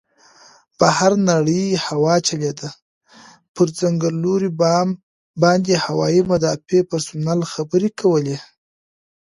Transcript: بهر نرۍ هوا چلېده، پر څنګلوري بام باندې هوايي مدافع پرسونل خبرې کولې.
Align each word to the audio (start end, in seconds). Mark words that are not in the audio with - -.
بهر 0.79 1.11
نرۍ 1.27 1.65
هوا 1.85 2.15
چلېده، 2.27 2.69
پر 3.55 3.67
څنګلوري 3.79 4.49
بام 4.59 4.89
باندې 5.41 5.73
هوايي 5.85 6.21
مدافع 6.31 6.79
پرسونل 6.89 7.39
خبرې 7.53 7.89
کولې. 7.99 8.37